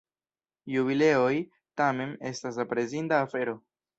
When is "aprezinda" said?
2.65-3.23